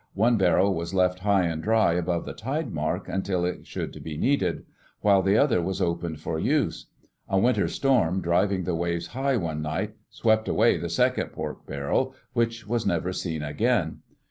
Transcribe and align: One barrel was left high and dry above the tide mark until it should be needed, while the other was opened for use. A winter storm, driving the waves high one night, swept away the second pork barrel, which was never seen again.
One 0.15 0.35
barrel 0.35 0.73
was 0.73 0.95
left 0.95 1.19
high 1.19 1.43
and 1.43 1.61
dry 1.61 1.93
above 1.93 2.25
the 2.25 2.33
tide 2.33 2.71
mark 2.73 3.07
until 3.07 3.45
it 3.45 3.67
should 3.67 4.03
be 4.03 4.17
needed, 4.17 4.65
while 5.01 5.21
the 5.21 5.37
other 5.37 5.61
was 5.61 5.79
opened 5.79 6.19
for 6.19 6.39
use. 6.39 6.87
A 7.29 7.37
winter 7.37 7.67
storm, 7.67 8.19
driving 8.19 8.63
the 8.63 8.73
waves 8.73 9.05
high 9.05 9.37
one 9.37 9.61
night, 9.61 9.93
swept 10.09 10.47
away 10.47 10.77
the 10.79 10.89
second 10.89 11.33
pork 11.33 11.67
barrel, 11.67 12.15
which 12.33 12.65
was 12.67 12.83
never 12.83 13.13
seen 13.13 13.43
again. 13.43 13.99